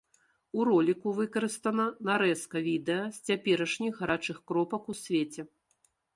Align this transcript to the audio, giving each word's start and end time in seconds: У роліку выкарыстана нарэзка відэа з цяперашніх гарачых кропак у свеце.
У 0.59 0.63
роліку 0.69 1.11
выкарыстана 1.19 1.85
нарэзка 2.09 2.57
відэа 2.69 3.05
з 3.19 3.23
цяперашніх 3.29 3.93
гарачых 4.01 4.37
кропак 4.51 4.83
у 4.95 4.99
свеце. 5.03 5.41